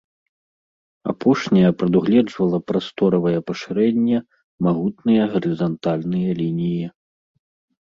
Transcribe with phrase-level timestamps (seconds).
[1.11, 4.17] Апошняя прадугледжвала прасторавае пашырэнне,
[4.67, 6.87] магутныя гарызантальныя лініі.